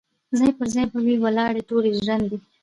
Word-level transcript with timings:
ځاي 0.37 0.51
پر 0.57 0.67
ځای 0.73 0.85
به 0.91 0.99
وي 1.05 1.15
ولاړي 1.23 1.61
ټولي 1.69 1.89
ژرندي 1.99 2.37